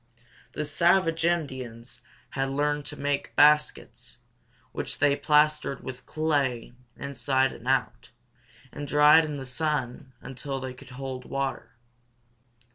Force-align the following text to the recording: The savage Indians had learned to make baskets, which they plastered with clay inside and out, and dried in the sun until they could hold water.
The 0.53 0.65
savage 0.65 1.25
Indians 1.25 2.01
had 2.31 2.49
learned 2.49 2.85
to 2.87 2.97
make 2.97 3.35
baskets, 3.35 4.17
which 4.71 4.97
they 4.97 5.15
plastered 5.15 5.83
with 5.83 6.07
clay 6.07 6.73
inside 6.97 7.53
and 7.53 7.67
out, 7.67 8.09
and 8.71 8.87
dried 8.87 9.25
in 9.25 9.37
the 9.37 9.45
sun 9.45 10.13
until 10.19 10.59
they 10.59 10.73
could 10.73 10.89
hold 10.89 11.25
water. 11.25 11.73